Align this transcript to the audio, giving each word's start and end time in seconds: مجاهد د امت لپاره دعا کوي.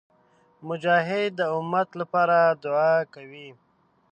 مجاهد 0.67 1.31
د 1.39 1.41
امت 1.57 1.89
لپاره 2.01 2.37
دعا 2.63 2.95
کوي. 3.13 3.49